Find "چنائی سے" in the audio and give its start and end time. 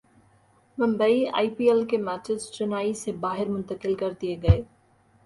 2.55-3.11